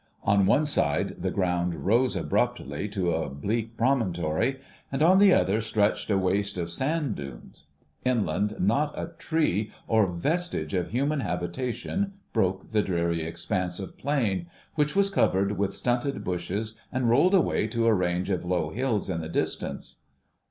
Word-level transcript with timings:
On 0.23 0.47
one 0.47 0.65
side 0.65 1.17
the 1.21 1.29
ground 1.29 1.85
rose 1.85 2.15
abruptly 2.15 2.89
to 2.89 3.11
a 3.11 3.29
bleak 3.29 3.77
promontory, 3.77 4.59
and 4.91 5.03
on 5.03 5.19
the 5.19 5.31
other 5.31 5.61
stretched 5.61 6.09
a 6.09 6.17
waste 6.17 6.57
of 6.57 6.71
sand 6.71 7.13
dunes. 7.15 7.65
Inland 8.03 8.55
not 8.57 8.97
a 8.97 9.11
tree 9.19 9.71
or 9.87 10.07
vestige 10.11 10.73
of 10.73 10.89
human 10.89 11.19
habitation 11.19 12.13
broke 12.33 12.71
the 12.71 12.81
dreary 12.81 13.21
expanse 13.21 13.79
of 13.79 13.95
plain, 13.95 14.47
which 14.73 14.95
was 14.95 15.11
covered 15.11 15.55
with 15.59 15.75
stunted 15.75 16.23
bushes 16.23 16.73
and 16.91 17.07
rolled 17.07 17.35
away 17.35 17.67
to 17.67 17.85
a 17.85 17.93
range 17.93 18.31
of 18.31 18.43
low 18.43 18.71
hills 18.71 19.07
in 19.07 19.21
the 19.21 19.29
distance. 19.29 19.97